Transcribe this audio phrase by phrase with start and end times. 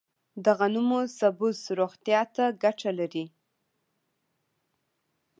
[0.43, 3.25] د غنمو سبوس روغتیا ته ګټه لري.